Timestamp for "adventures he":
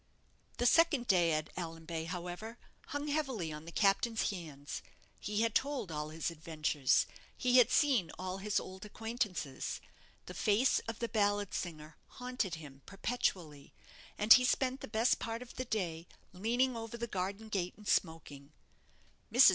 6.31-7.57